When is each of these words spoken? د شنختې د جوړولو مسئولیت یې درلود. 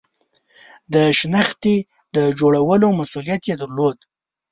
د 0.93 0.95
شنختې 1.19 1.75
د 2.15 2.17
جوړولو 2.39 2.87
مسئولیت 2.99 3.41
یې 3.49 3.55
درلود. 3.61 3.97